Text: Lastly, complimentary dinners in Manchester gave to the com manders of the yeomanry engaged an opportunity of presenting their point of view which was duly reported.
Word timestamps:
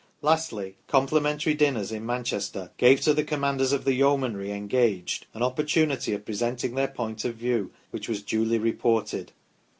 Lastly, 0.23 0.77
complimentary 0.87 1.53
dinners 1.53 1.91
in 1.91 2.07
Manchester 2.07 2.71
gave 2.77 3.01
to 3.01 3.13
the 3.13 3.23
com 3.23 3.41
manders 3.41 3.71
of 3.71 3.85
the 3.85 3.93
yeomanry 3.93 4.49
engaged 4.51 5.27
an 5.35 5.43
opportunity 5.43 6.11
of 6.15 6.25
presenting 6.25 6.73
their 6.73 6.87
point 6.87 7.23
of 7.23 7.35
view 7.35 7.71
which 7.91 8.09
was 8.09 8.23
duly 8.23 8.57
reported. 8.57 9.31